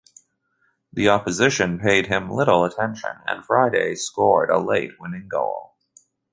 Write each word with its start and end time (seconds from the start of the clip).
The 0.91 1.09
opposition 1.09 1.77
paid 1.77 2.07
him 2.07 2.27
little 2.31 2.65
attention 2.65 3.11
and 3.27 3.45
Friday 3.45 3.93
scored 3.93 4.49
a 4.49 4.57
late 4.57 4.99
winning 4.99 5.27
goal. 5.27 5.75